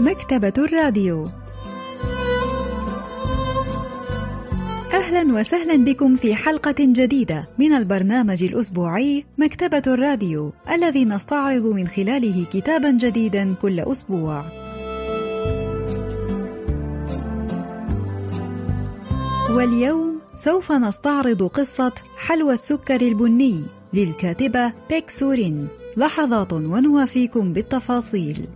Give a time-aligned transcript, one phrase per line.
[0.00, 1.26] مكتبة الراديو
[4.92, 12.44] أهلا وسهلا بكم في حلقة جديدة من البرنامج الأسبوعي مكتبة الراديو الذي نستعرض من خلاله
[12.52, 14.44] كتابا جديدا كل أسبوع.
[19.50, 23.62] واليوم سوف نستعرض قصة حلوى السكر البني
[23.94, 28.46] للكاتبة بيك سورين لحظات ونوافيكم بالتفاصيل.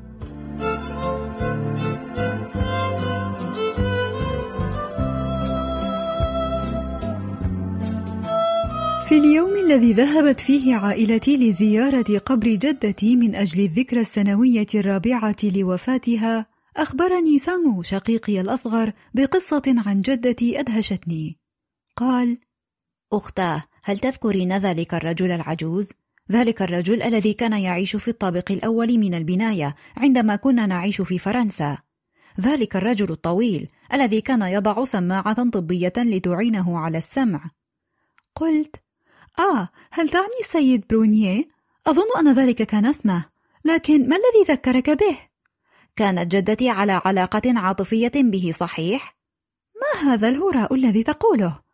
[9.09, 16.47] في اليوم الذي ذهبت فيه عائلتي لزيارة قبر جدتي من أجل الذكرى السنوية الرابعة لوفاتها،
[16.77, 21.39] أخبرني سانغو شقيقي الأصغر بقصة عن جدتي أدهشتني.
[21.97, 22.39] قال:
[23.13, 25.93] أختاه، هل تذكرين ذلك الرجل العجوز؟
[26.33, 31.79] ذلك الرجل الذي كان يعيش في الطابق الأول من البناية عندما كنا نعيش في فرنسا.
[32.41, 37.51] ذلك الرجل الطويل الذي كان يضع سماعة طبية لتعينه على السمع.
[38.37, 38.84] قلت:
[39.39, 41.49] آه، هل تعني السيد برونيه؟
[41.87, 43.25] أظن أن ذلك كان اسمه،
[43.65, 45.19] لكن ما الذي ذكرك به؟
[45.97, 49.17] كانت جدتي على علاقة عاطفية به صحيح؟
[49.81, 51.65] ما هذا الهراء الذي تقوله؟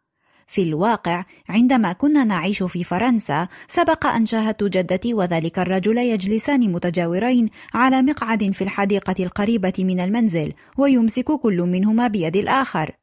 [0.50, 7.50] في الواقع عندما كنا نعيش في فرنسا سبق أن شاهدت جدتي وذلك الرجل يجلسان متجاورين
[7.74, 12.99] على مقعد في الحديقة القريبة من المنزل ويمسك كل منهما بيد الآخر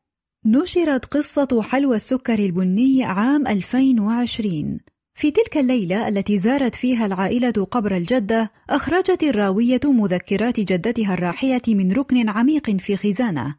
[0.49, 4.79] نشرت قصة حلوى السكر البني عام 2020
[5.15, 11.91] في تلك الليلة التي زارت فيها العائلة قبر الجدة أخرجت الراوية مذكرات جدتها الراحلة من
[11.91, 13.55] ركن عميق في خزانة.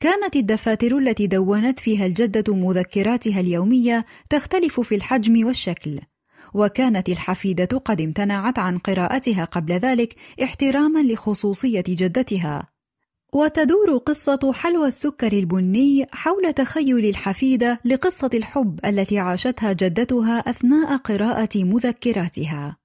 [0.00, 6.00] كانت الدفاتر التي دونت فيها الجدة مذكراتها اليومية تختلف في الحجم والشكل.
[6.54, 12.71] وكانت الحفيدة قد امتنعت عن قراءتها قبل ذلك احتراما لخصوصية جدتها.
[13.34, 21.64] وتدور قصة حلوى السكر البني حول تخيل الحفيدة لقصة الحب التي عاشتها جدتها أثناء قراءة
[21.64, 22.76] مذكراتها.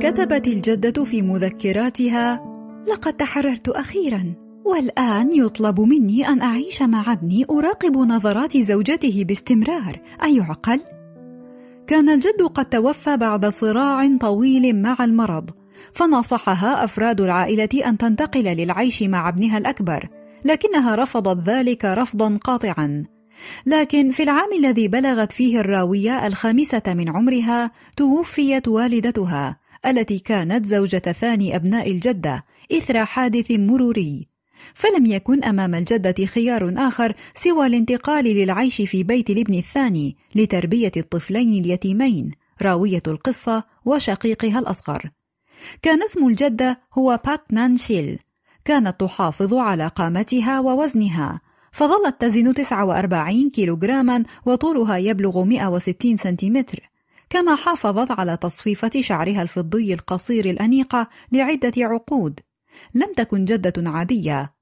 [0.00, 2.40] كتبت الجدة في مذكراتها:
[2.88, 10.00] لقد تحررت أخيرا والآن يطلب مني أن أعيش مع ابني أراقب نظرات زوجته باستمرار.
[10.22, 10.80] أيعقل؟
[11.86, 15.50] كان الجد قد توفى بعد صراع طويل مع المرض
[15.92, 20.08] فنصحها أفراد العائلة أن تنتقل للعيش مع ابنها الأكبر
[20.44, 23.04] لكنها رفضت ذلك رفضا قاطعا.
[23.66, 29.56] لكن في العام الذي بلغت فيه الراوية الخامسة من عمرها توفيت والدتها
[29.86, 34.35] التي كانت زوجة ثاني أبناء الجدة إثر حادث مروري.
[34.74, 41.64] فلم يكن أمام الجدة خيار آخر سوى الانتقال للعيش في بيت الابن الثاني لتربية الطفلين
[41.64, 42.30] اليتيمين
[42.62, 45.10] راوية القصة وشقيقها الأصغر.
[45.82, 48.18] كان اسم الجدة هو باك نانشيل.
[48.64, 51.40] كانت تحافظ على قامتها ووزنها،
[51.72, 56.90] فظلت تزن 49 كيلوغراما وطولها يبلغ 160 سنتيمتر.
[57.30, 62.40] كما حافظت على تصفيفة شعرها الفضي القصير الأنيقة لعدة عقود.
[62.94, 64.52] لم تكن جدة عادية،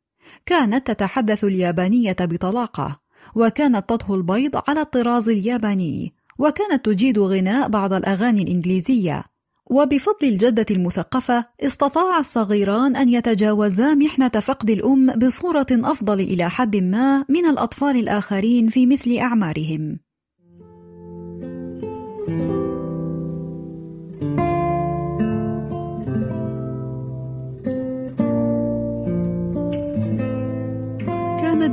[0.47, 3.01] كانت تتحدث اليابانية بطلاقة
[3.35, 9.25] وكانت تطهو البيض على الطراز الياباني وكانت تجيد غناء بعض الأغاني الإنجليزية
[9.71, 17.25] وبفضل الجدة المثقفة استطاع الصغيران أن يتجاوزا محنة فقد الأم بصورة أفضل إلى حد ما
[17.29, 19.99] من الأطفال الآخرين في مثل أعمارهم.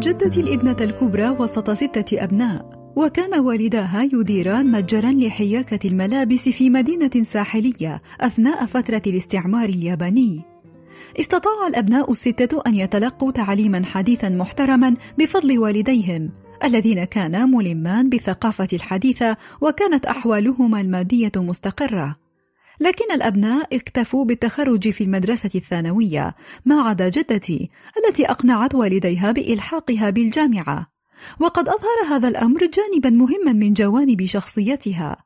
[0.02, 8.02] جدتي الابنة الكبرى وسط ستة أبناء وكان والداها يديران متجرا لحياكة الملابس في مدينة ساحلية
[8.22, 10.42] أثناء فترة الاستعمار الياباني.
[11.20, 16.32] استطاع الأبناء الستة أن يتلقوا تعليما حديثا محترما بفضل والديهم
[16.64, 22.21] الذين كانا ملمان بالثقافة الحديثة وكانت أحوالهما المادية مستقرة.
[22.82, 26.36] لكن الأبناء اكتفوا بالتخرج في المدرسة الثانوية
[26.66, 30.92] ما عدا جدتي التي أقنعت والديها بإلحاقها بالجامعة.
[31.40, 35.18] وقد أظهر هذا الأمر جانبا مهما من جوانب شخصيتها.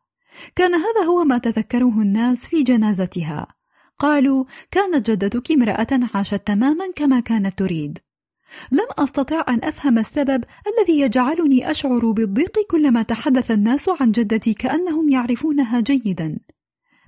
[0.55, 3.47] كان هذا هو ما تذكره الناس في جنازتها.
[3.99, 7.99] قالوا كانت جدتك امرأة عاشت تماما كما كانت تريد.
[8.71, 15.09] لم أستطع أن أفهم السبب الذي يجعلني أشعر بالضيق كلما تحدث الناس عن جدتي كأنهم
[15.09, 16.37] يعرفونها جيدا.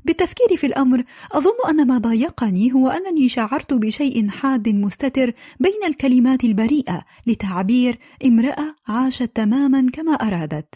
[0.07, 6.43] بالتفكير في الأمر أظن أن ما ضايقني هو أنني شعرت بشيء حاد مستتر بين الكلمات
[6.43, 10.75] البريئة لتعبير امرأة عاشت تماما كما أرادت.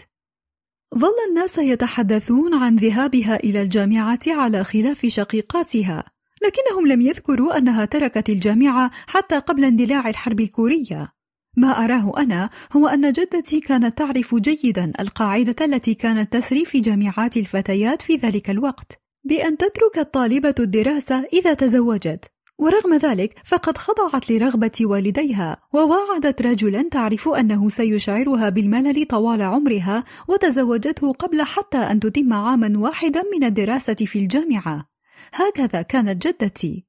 [0.96, 6.04] ظل الناس يتحدثون عن ذهابها إلى الجامعة على خلاف شقيقاتها
[6.44, 11.14] لكنهم لم يذكروا أنها تركت الجامعة حتى قبل اندلاع الحرب الكورية.
[11.58, 17.38] ما أراه أنا هو أن جدتي كانت تعرف جيدا القاعدة التي كانت تسري في جامعات
[17.38, 19.02] الفتيات في ذلك الوقت.
[19.24, 22.32] بأن تترك الطالبة الدراسة إذا تزوجت.
[22.62, 31.14] ورغم ذلك فقد خضعت لرغبة والديها وواعدت رجلا تعرف أنه سيشعرها بالملل طوال عمرها وتزوجته
[31.14, 34.86] قبل حتى أن تتم عاما واحدا من الدراسة في الجامعة.
[35.34, 36.86] هكذا كانت جدتي.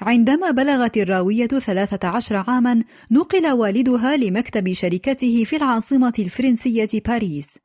[0.00, 7.58] عندما بلغت الراوية ثلاثة عشر عاما نقل والدها لمكتب شركته في العاصمة الفرنسية باريس.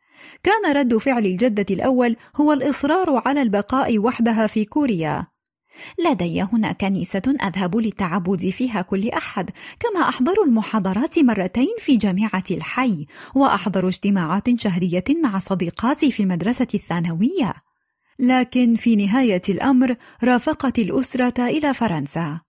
[0.43, 5.27] كان رد فعل الجدة الأول هو الإصرار على البقاء وحدها في كوريا.
[6.05, 9.49] لدي هنا كنيسة أذهب للتعبد فيها كل أحد
[9.79, 13.05] كما أحضر المحاضرات مرتين في جامعة الحي
[13.35, 17.53] وأحضر اجتماعات شهرية مع صديقاتي في المدرسة الثانوية.
[18.19, 22.48] لكن في نهاية الأمر رافقت الأسرة إلى فرنسا.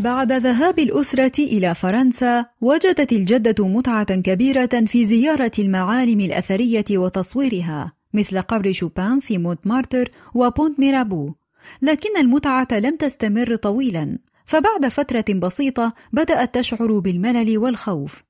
[0.00, 8.40] بعد ذهاب الأسرة إلى فرنسا، وجدت الجدة متعة كبيرة في زيارة المعالم الأثرية وتصويرها، مثل
[8.40, 11.34] قبر شوبان في مونت مارتر وبونت ميرابو،
[11.82, 18.22] لكن المتعة لم تستمر طويلا، فبعد فترة بسيطة بدأت تشعر بالملل والخوف.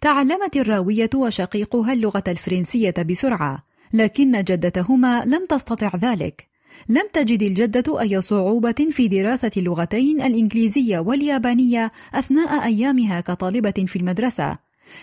[0.00, 6.55] تعلمت الراوية وشقيقها اللغة الفرنسية بسرعة، لكن جدتهما لم تستطع ذلك.
[6.88, 14.58] لم تجد الجدة أي صعوبة في دراسة اللغتين الإنجليزية واليابانية أثناء أيامها كطالبة في المدرسة،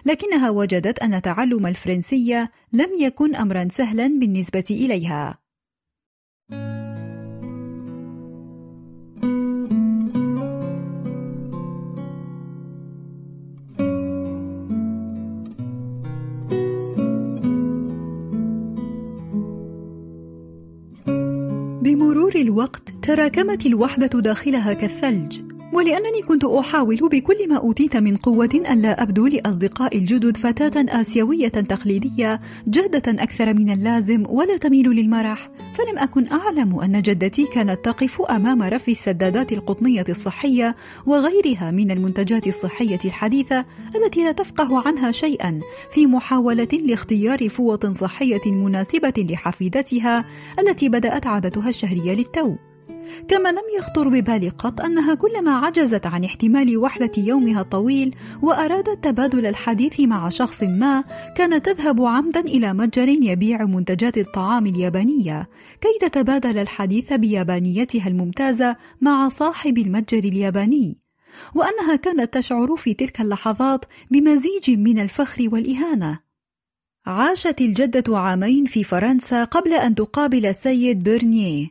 [0.06, 5.40] لكنها وجدت أن تعلم الفرنسية لم يكن أمرا سهلا بالنسبة إليها.
[22.34, 25.53] بمرور الوقت تراكمت الوحدة داخلها كالثلج.
[25.74, 32.42] ولأنني كنت أحاول بكل ما أوتيت من قوة ألا أبدو لأصدقائي الجدد فتاة آسيوية تقليدية
[32.68, 38.64] جادة أكثر من اللازم ولا تميل للمرح فلم أكن أعلم أن جدتي كانت تقف أمام
[38.64, 40.76] رف السدادات القطنية الصحية
[41.06, 43.66] وغيرها من المنتجات الصحية الحديثة
[43.96, 45.60] التي لا تفقه عنها شيئا
[45.94, 50.26] في محاولة لاختيار فوط صحية مناسبة لحفيدتها
[50.60, 52.56] التي بدأت عادتها الشهرية للتو.
[53.28, 59.46] كما لم يخطر ببالي قط أنها كلما عجزت عن احتمال وحدة يومها الطويل وأرادت تبادل
[59.46, 61.04] الحديث مع شخص ما
[61.38, 65.50] كانت تذهب عمدا إلى متجر يبيع منتجات الطعام اليابانية
[65.82, 70.98] كي تتبادل الحديث بيابانيتها الممتازة مع صاحب المتجر الياباني.
[71.56, 76.20] وأنها كانت تشعر في تلك اللحظات بمزيج من الفخر والإهانة.
[77.06, 81.68] عاشت الجدة عامين في فرنسا قبل أن تقابل السيد بيرنيه.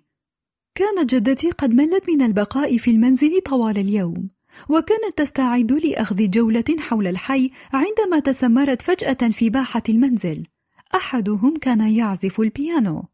[0.74, 4.28] كانت جدتي قد ملت من البقاء في المنزل طوال اليوم
[4.68, 10.46] وكانت تستعد لأخذ جولة حول الحي عندما تسمرت فجأة في باحة المنزل.
[10.94, 13.04] أحدهم كان يعزف البيانو.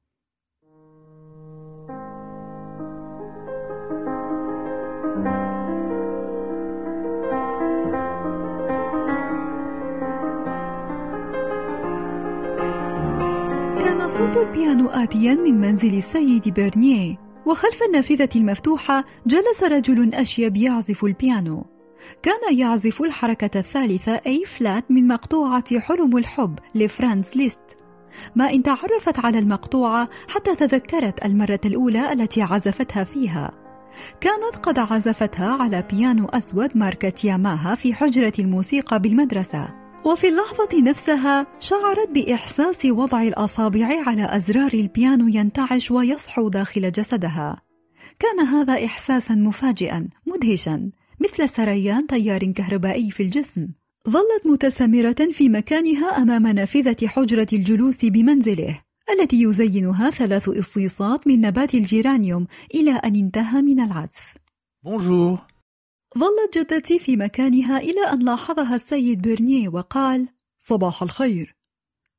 [13.81, 17.28] كان صوت البيانو آتيا من منزل السيد بيرنيه.
[17.49, 21.67] وخلف النافذة المفتوحة جلس رجل أشيب يعزف البيانو.
[22.23, 27.61] كان يعزف الحركة الثالثة A flat من مقطوعة حلم الحب لفرانس ليست.
[28.37, 33.53] ما إن تعرفت على المقطوعة حتى تذكرت المرة الأولى التي عزفتها فيها.
[34.21, 39.78] كانت قد عزفتها على بيانو أسود ماركة ياماها في حجرة الموسيقى بالمدرسة.
[40.05, 47.63] وفي اللحظة نفسها شعرت بإحساس وضع الأصابع على أزرار البيانو ينتعش ويصحو داخل جسدها.
[48.19, 50.91] كان هذا إحساسا مفاجئا مدهشا
[51.21, 53.69] مثل سريان تيار كهربائي في الجسم.
[54.09, 61.75] ظلت متسمرة في مكانها أمام نافذة حجرة الجلوس بمنزله التي يزينها ثلاث إصيصات من نبات
[61.75, 64.35] الجيرانيوم إلى أن انتهى من العزف.
[64.87, 65.58] Bonjour.
[66.19, 70.29] ظلت جدتي في مكانها إلى أن لاحظها السيد بيرنيه وقال:
[70.61, 71.57] صباح الخير.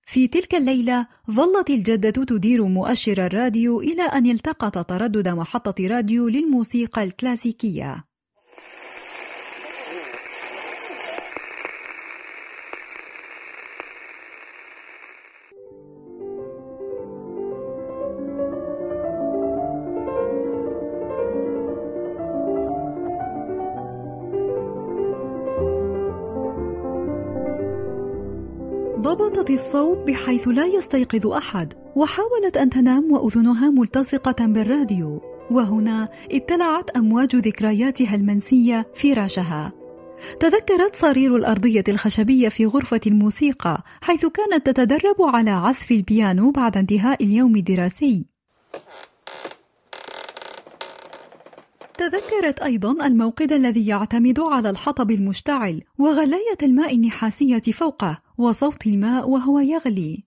[0.05, 7.03] في تلك الليلة ظلت الجدة تدير مؤشر الراديو إلى أن التقط تردد محطة راديو للموسيقى
[7.03, 8.08] الكلاسيكية.
[29.19, 31.73] ضبطت الصوت بحيث لا يستيقظ أحد.
[31.95, 35.21] وحاولت أن تنام وأذنها ملتصقة بالراديو.
[35.51, 39.71] وهنا ابتلعت أمواج ذكرياتها المنسية فراشها.
[40.39, 47.23] تذكرت صرير الأرضية الخشبية في غرفة الموسيقى حيث كانت تتدرب على عزف البيانو بعد انتهاء
[47.23, 48.25] اليوم الدراسي.
[52.39, 59.59] تذكرت أيضا الموقد الذي يعتمد على الحطب المشتعل وغلاية الماء النحاسية فوقه وصوت الماء وهو
[59.59, 60.23] يغلي.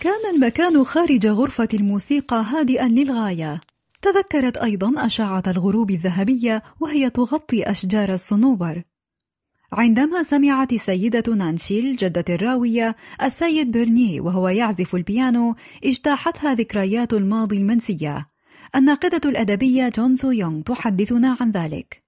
[0.00, 3.60] كان المكان خارج غرفة الموسيقى هادئا للغاية.
[4.02, 8.82] تذكرت أيضا أشعة الغروب الذهبية وهي تغطي أشجار الصنوبر.
[9.71, 18.25] عندما سمعت السيدة نانشيل جدة الراوية السيد برنيه وهو يعزف البيانو اجتاحتها ذكريات الماضي المنسية
[18.75, 22.07] الناقدة الأدبية جون سو يونغ تحدثنا عن ذلك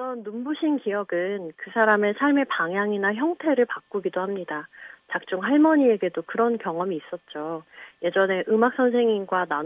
[0.00, 4.68] 어떤 눈부신 기억은 그 사람의 삶의 방향이나 형태를 바꾸기도 합니다.
[5.12, 7.64] 작중 할머니에게도 그런 경험이 있었죠.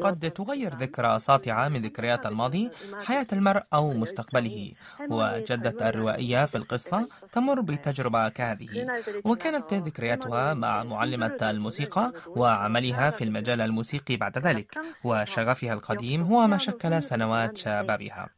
[0.03, 2.71] قد تغير ذكرى ساطعة من ذكريات الماضي
[3.05, 4.71] حياة المرء أو مستقبله.
[5.09, 8.87] وجدة الروائية في القصة تمر بتجربة كهذه.
[9.25, 14.79] وكانت ذكرياتها مع معلمة الموسيقى وعملها في المجال الموسيقي بعد ذلك.
[15.03, 18.29] وشغفها القديم هو ما شكل سنوات شبابها.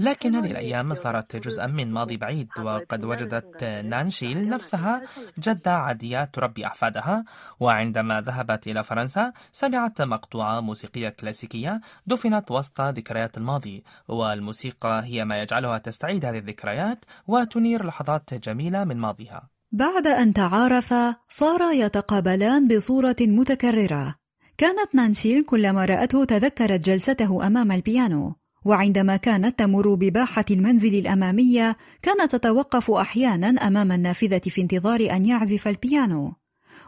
[0.00, 2.48] لكن هذه الأيام صارت جزءا من ماضي بعيد.
[2.58, 5.02] وقد وجدت نانشيل نفسها
[5.38, 7.24] جدة عادية تربي أحفادها.
[7.60, 15.42] وعندما ذهبت إلى فرنسا سمعت مقطوعة موسيقية كلاسيكية دفنت وسط ذكريات الماضي والموسيقى هي ما
[15.42, 19.48] يجعلها تستعيد هذه الذكريات وتنير لحظات جميلة من ماضيها.
[19.72, 24.14] بعد أن تعارفا صارا يتقابلان بصورة متكررة.
[24.58, 28.34] كانت نانشيل كلما رأته تذكرت جلسته أمام البيانو.
[28.64, 35.68] وعندما كانت تمر بباحة المنزل الأمامية كانت تتوقف أحيانا أمام النافذة في انتظار أن يعزف
[35.68, 36.34] البيانو.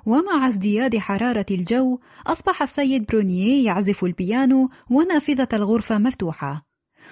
[0.07, 6.67] ومع ازدياد حرارة الجو أصبح السيد برونييه يعزف البيانو ونافذة الغرفة مفتوحة.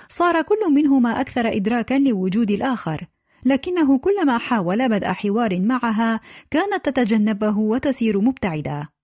[0.09, 3.07] صار كل منهما أكثر إدراكا لوجود الآخر
[3.45, 6.21] لكنه كلما حاول بدء حوار معها
[6.51, 8.98] كانت تتجنبه وتسير مبتعدة.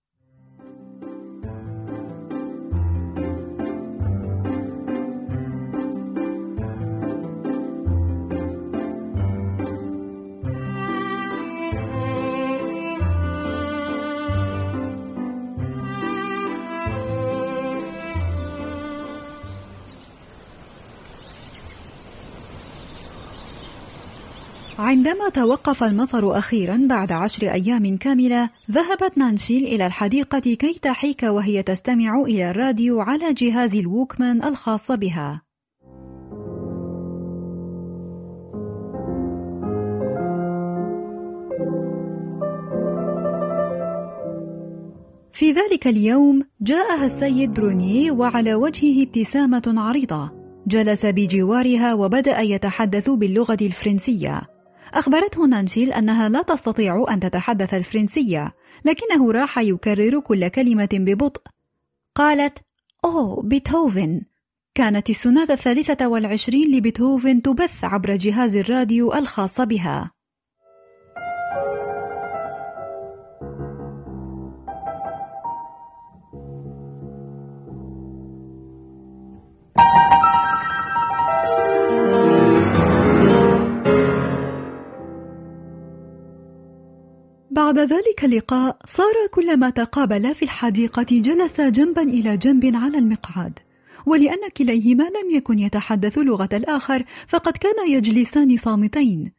[24.85, 31.63] عندما توقف المطر أخيرا بعد عشر أيام كاملة ذهبت نانشيل إلى الحديقة كي تحيك وهي
[31.63, 35.41] تستمع إلى الراديو على جهاز الووكمان الخاص بها.
[45.33, 50.31] في ذلك اليوم جاءها السيد برونيه وعلى وجهه ابتسامة عريضة.
[50.67, 54.54] جلس بجوارها وبدأ يتحدث باللغة الفرنسية.
[54.95, 61.41] أخبرته نانشيل أنها لا تستطيع أن تتحدث الفرنسية لكنه راح يكرر كل كلمة ببطء.
[62.15, 62.57] قالت
[63.05, 64.21] أوه بيتهوفن.
[64.75, 70.14] كانت السوناتا الثالثة والعشرين لبيتهوفن تبث عبر جهاز الراديو الخاص بها.
[87.65, 93.59] بعد ذلك اللقاء صار كلما تقابلا في الحديقة جلسا جنبا إلى جنب على المقعد.
[94.05, 99.31] ولأن كليهما لم يكن يتحدث لغة الآخر فقد كانا يجلسان صامتين.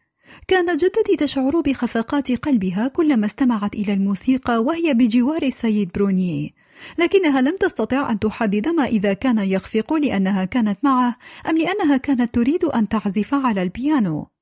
[0.48, 6.50] كانت جدتي تشعر بخفقات قلبها كلما استمعت إلى الموسيقى وهي بجوار السيد برونيه
[6.98, 11.16] لكنها لم تستطع أن تحدد ما إذا كان يخفق لأنها كانت معه
[11.48, 14.35] أم لأنها كانت تريد أن تعزف على البيانو.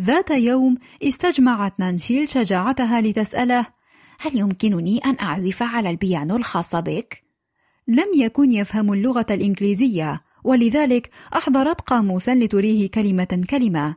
[0.00, 3.66] ذات يوم استجمعت نانشيل شجاعتها لتسأله
[4.20, 7.24] هل يمكنني أن أعزف على البيانو الخاص بك؟
[7.88, 13.96] لم يكن يفهم اللغة الإنجليزية ولذلك أحضرت قاموسا لتريه كلمة كلمة.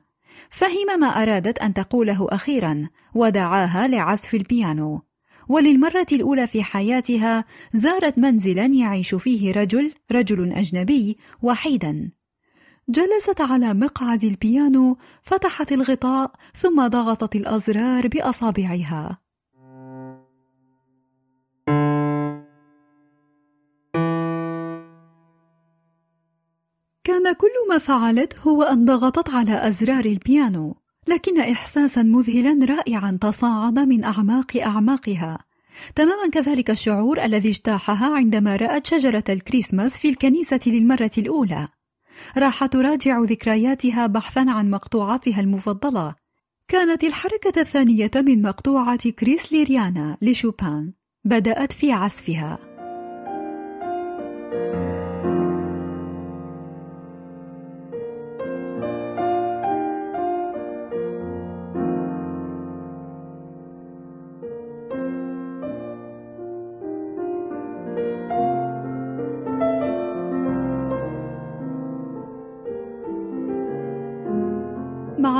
[0.49, 5.01] فهم ما أرادت أن تقوله أخيرا ودعاها لعزف البيانو.
[5.49, 12.11] وللمرة الأولى في حياتها زارت منزلا يعيش فيه رجل رجل أجنبي وحيدا.
[12.89, 19.17] جلست على مقعد البيانو فتحت الغطاء ثم ضغطت الأزرار بأصابعها.
[27.03, 30.75] كان كل ما فعلته هو أن ضغطت على أزرار البيانو
[31.07, 35.37] لكن إحساسا مذهلا رائعا تصاعد من أعماق أعماقها.
[35.95, 41.67] تماما كذلك الشعور الذي اجتاحها عندما رأت شجرة الكريسماس في الكنيسة للمرة الأولى.
[42.37, 46.15] راح تراجع ذكرياتها بحثا عن مقطوعاتها المفضلة.
[46.67, 50.93] كانت الحركة الثانية من مقطوعة كريس ليريانا لشوبان
[51.25, 52.66] بدأت في عزفها.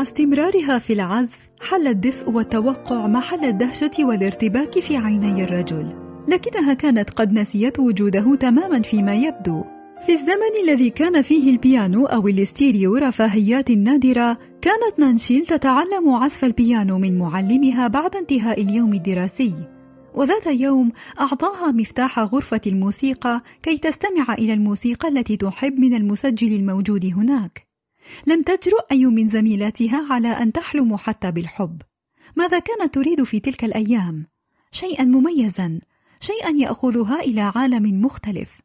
[0.08, 5.96] استمرارها في العزف حل الدفء والتوقع محل الدهشة والارتباك في عيني الرجل.
[6.28, 9.64] لكنها كانت قد نسيت وجوده تماما فيما يبدو.
[10.06, 16.98] في الزمن الذي كان فيه البيانو أو الاستيريو رفاهيات نادرة كانت نانشيل تتعلم عزف البيانو
[16.98, 19.54] من معلمها بعد انتهاء اليوم الدراسي.
[20.16, 27.06] وذات يوم أعطاها مفتاح غرفة الموسيقى كي تستمع إلى الموسيقى التي تحب من المسجل الموجود
[27.06, 27.67] هناك.
[28.28, 31.82] لم تجرؤ أي من زميلاتها على أن تحلم حتى بالحب.
[32.36, 34.26] ماذا كانت تريد في تلك الأيام؟
[34.72, 35.80] شيئا مميزا
[36.20, 38.58] شيئا يأخذها إلى عالم مختلف.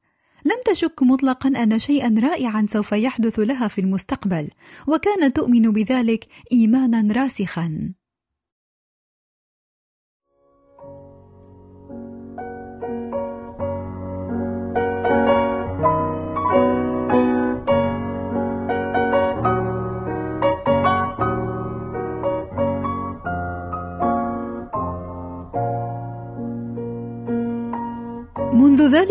[0.45, 4.49] لم تشك مطلقا أن شيئا رائعا سوف يحدث لها في المستقبل
[4.87, 7.93] وكانت تؤمن بذلك إيمانا راسخا.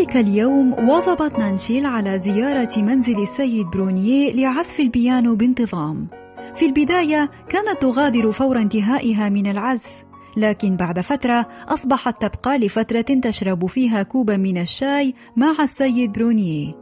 [0.02, 6.08] ذلك اليوم واظبت نانشيل على زيارة منزل السيد برونييه لعزف البيانو بانتظام.
[6.56, 10.04] في البداية كانت تغادر فور انتهائها من العزف،
[10.38, 16.74] لكن بعد فترة أصبحت تبقى لفترة تشرب فيها كوبا من الشاي مع السيد برونييه.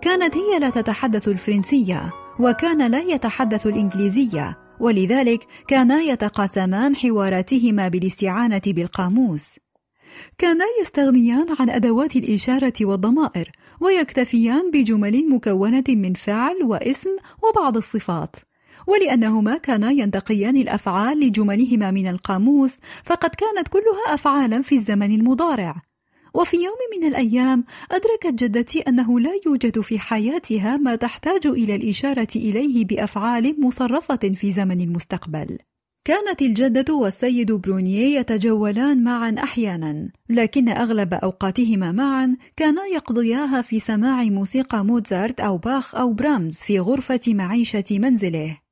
[0.00, 9.63] كانت هي لا تتحدث الفرنسية، وكان لا يتحدث الإنجليزية، ولذلك كانا يتقاسمان حواراتهما بالاستعانة بالقاموس.
[10.38, 13.50] كانا يستغنيان عن أدوات الإشارة والضمائر
[13.80, 17.10] ويكتفيان بجمل مكونة من فعل واسم
[17.42, 18.36] وبعض الصفات.
[18.86, 22.70] ولأنهما كانا ينتقيان الأفعال لجملهما من القاموس
[23.04, 25.82] فقد كانت كلها أفعالا في الزمن المضارع.
[26.34, 32.28] وفي يوم من الأيام أدركت جدتي أنه لا يوجد في حياتها ما تحتاج إلى الإشارة
[32.36, 35.58] إليه بأفعال مصرفة في زمن المستقبل.
[36.04, 44.22] كانت الجدة والسيد برونييه يتجولان معا أحيانا، لكن أغلب أوقاتهما معا كانا يقضياها في سماع
[44.24, 48.63] موسيقى موتزارت أو باخ أو برامز في غرفة معيشة منزله.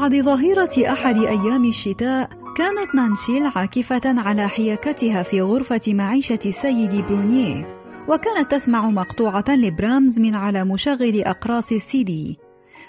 [0.00, 7.78] بعد ظهيرة أحد أيام الشتاء كانت نانشيل عاكفة على حياكتها في غرفة معيشة السيد برونيه.
[8.08, 12.38] وكانت تسمع مقطوعة لبرامز من على مشغل أقراص السيدي.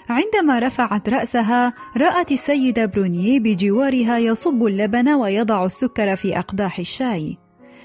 [0.08, 7.38] عندما رفعت رأسها رأت السيد برونيه بجوارها يصب اللبن ويضع السكر في أقداح الشاي.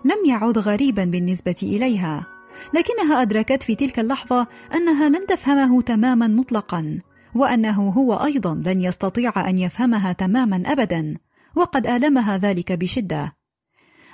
[0.06, 2.26] لم يعد غريبا بالنسبة إليها.
[2.74, 7.00] لكنها أدركت في تلك اللحظة أنها لن تفهمه تماما مطلقا.
[7.36, 11.14] وأنه هو أيضا لن يستطيع أن يفهمها تماما ابدا
[11.56, 13.38] وقد آلمها ذلك بشدة.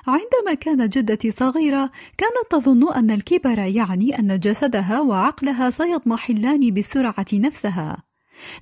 [0.07, 8.03] عندما كانت جدتي صغيرة كانت تظن أن الكبر يعني أن جسدها وعقلها سيضمحلان بالسرعة نفسها.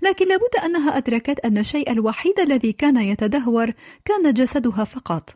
[0.01, 3.73] لكن لابد أنها أدركت أن الشيء الوحيد الذي كان يتدهور
[4.05, 5.35] كان جسدها فقط.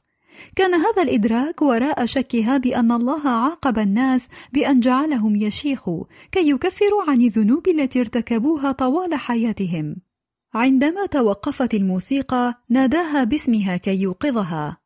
[0.55, 7.21] كان هذا الإدراك وراء شكها بأن الله عاقب الناس بأن جعلهم يشيخوا كي يكفروا عن
[7.21, 9.95] الذنوب التي ارتكبوها طوال حياتهم.
[10.53, 14.77] عندما توقفت الموسيقى ناداها باسمها كي يوقظها.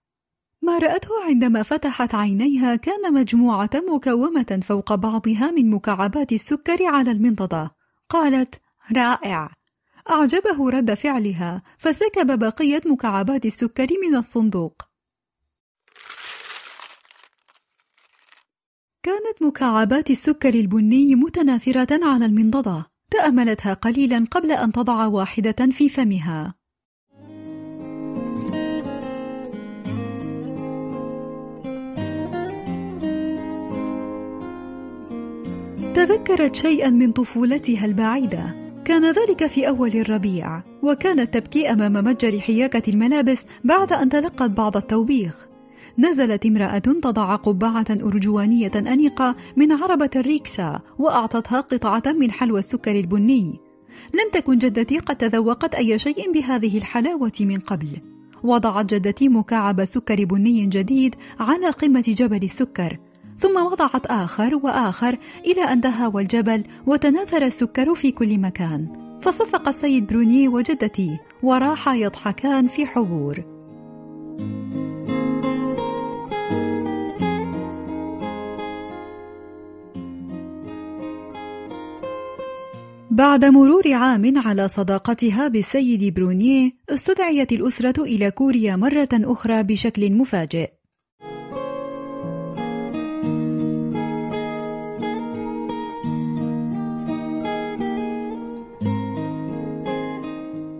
[0.62, 7.72] ما رأته عندما فتحت عينيها كان مجموعة مكومة فوق بعضها من مكعبات السكر على المنضدة.
[8.10, 8.56] قالت:
[8.96, 9.50] رائع.
[10.10, 14.89] أعجبه رد فعلها فسكب بقية مكعبات السكر من الصندوق.
[19.04, 26.56] كانت مكعبات السكر البني متناثرة على المنضدة تأملتها قليلا قبل أن تضع واحدة في فمها.
[35.96, 38.56] تذكرت شيئا من طفولتها البعيدة.
[38.86, 44.78] كان ذلك في أول الربيع وكانت تبكي أمام متجر حياكة الملابس بعد أن تلقت بعض
[44.78, 45.50] التوبيخ.
[45.98, 53.60] نزلت امرأة تضع قبعة أرجوانية أنيقة من عربة الريكشا وأعطتها قطعة من حلوى السكر البني.
[54.14, 57.88] لم تكن جدتي قد تذوقت أي شيء بهذه الحلاوة من قبل.
[58.44, 63.00] وضعت جدتي مكعب سكر بني جديد على قمة جبل السكر.
[63.40, 68.88] ثم وضعت آخر وآخر إلى أن تهاوى الجبل وتناثر السكر في كل مكان.
[69.22, 73.59] فصفق السيد بروني وجدتي وراحا يضحكان في حبور.
[83.20, 90.70] بعد مرور عام على صداقتها بالسيد برونيه استدعيت الأسرة إلى كوريا مرة أخرى بشكل مفاجئ.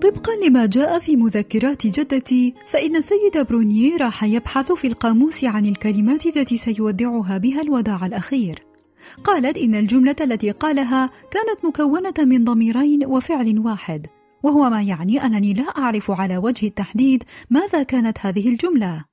[0.02, 6.26] طبقا لما جاء في مذكرات جدتي فإن السيد برونيه راح يبحث في القاموس عن الكلمات
[6.26, 8.69] التي سيودعها بها الوداع الأخير.
[9.25, 14.07] قالت إن الجملة التي قالها كانت مكونة من ضميرين وفعل واحد
[14.43, 19.05] وهو ما يعني أنني لا أعرف على وجه التحديد ماذا كانت هذه الجملة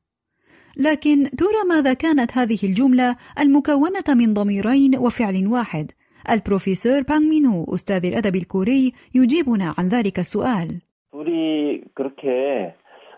[0.77, 5.91] لكن ترى ماذا كانت هذه الجملة المكونة من ضميرين وفعل واحد
[6.29, 10.81] البروفيسور بانغ مينو أستاذ الأدب الكوري يجيبنا عن ذلك السؤال
[11.11, 12.73] 둘이 그렇게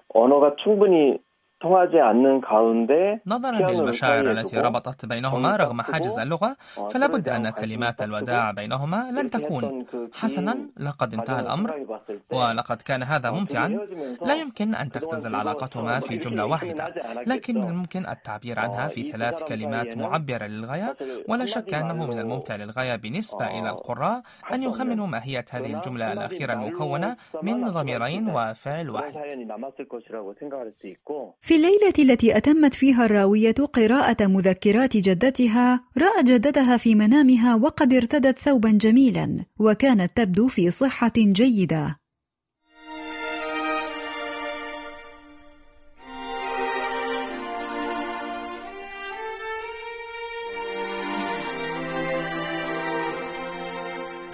[0.10, 1.20] 언어가 충분히
[3.27, 6.57] نظرا للمشاعر التي ربطت بينهما رغم حاجز اللغة
[6.90, 11.87] فلا بد أن كلمات الوداع بينهما لن تكون حسنا لقد انتهى الأمر.
[12.33, 13.68] ولقد كان هذا ممتعا.
[14.23, 16.94] لا يمكن أن تختزل علاقتهما في جملة واحدة.
[17.27, 20.97] لكن من الممكن التعبير عنها في ثلاث كلمات معبرة للغاية.
[21.29, 26.53] ولا شك أنه من الممتع للغاية بالنسبة إلى القراء أن يخمنوا ماهية هذه الجملة الأخيرة
[26.53, 29.14] المكونة من ضميرين وفعل واحد.
[31.49, 38.39] في الليلة التي أتمت فيها الراوية قراءة مذكرات جدتها، رأت جدتها في منامها وقد ارتدت
[38.39, 41.99] ثوبا جميلا، وكانت تبدو في صحة جيدة.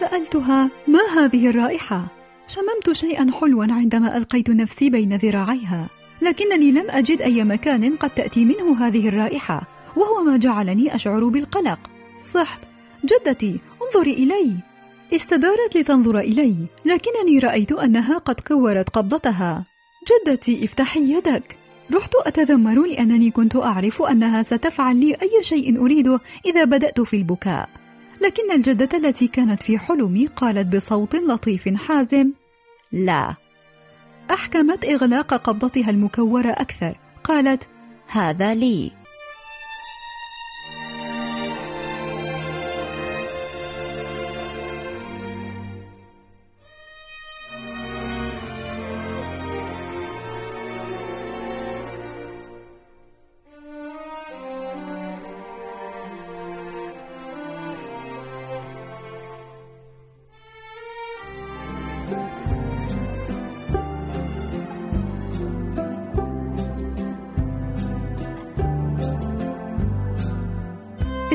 [0.00, 2.06] سألتها: ما هذه الرائحة؟
[2.46, 6.03] شممت شيئا حلوا عندما ألقيت نفسي بين ذراعيها.
[6.24, 11.78] لكنني لم أجد أي مكان قد تأتي منه هذه الرائحة وهو ما جعلني أشعر بالقلق.
[12.22, 12.60] صحت.
[13.04, 14.56] جدتي انظري إلي.
[15.12, 19.64] استدارت لتنظر إلي لكنني رأيت أنها قد كورت قبضتها.
[20.10, 21.56] جدتي افتحي يدك.
[21.92, 27.68] رحت أتذمر لأنني كنت أعرف أنها ستفعل لي أي شيء أريده إذا بدأت في البكاء.
[28.20, 32.32] لكن الجدة التي كانت في حلمي قالت بصوت لطيف حازم
[32.92, 33.43] لا.
[34.30, 36.98] أحكمت إغلاق قبضتها المكورة أكثر.
[37.24, 37.68] قالت
[38.08, 39.03] هذا لي.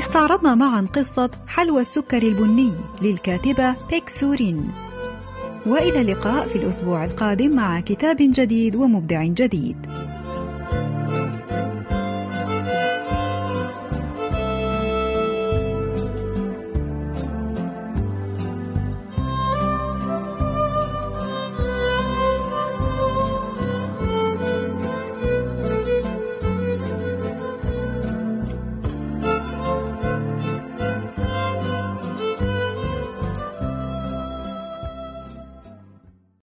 [0.10, 4.72] استعرضنا معا قصة حلوى السكر البني للكاتبة بيك سورين.
[5.66, 9.78] وإلى اللقاء في الأسبوع القادم مع كتاب جديد ومبدع جديد.